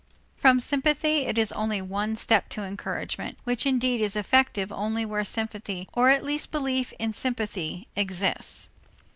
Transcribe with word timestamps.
From 0.35 0.59
sympathy 0.59 1.27
it 1.27 1.37
is 1.37 1.51
only 1.51 1.79
one 1.79 2.15
step 2.15 2.49
to 2.49 2.63
encouragement, 2.63 3.37
which 3.43 3.67
indeed 3.67 4.01
is 4.01 4.15
effective 4.15 4.71
only 4.71 5.05
where 5.05 5.23
sympathy 5.23 5.87
or 5.93 6.09
at 6.09 6.25
least 6.25 6.51
belief 6.51 6.91
in 6.97 7.13
sympathy 7.13 7.87
exists. 7.95 8.69